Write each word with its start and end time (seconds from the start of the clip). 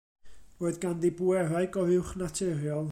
Roedd 0.61 0.79
ganddi 0.85 1.11
bwerau 1.21 1.69
goruwchnaturiol. 1.77 2.87